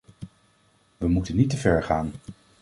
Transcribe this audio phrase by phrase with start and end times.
[0.97, 2.11] We moeten niet te ver gaan.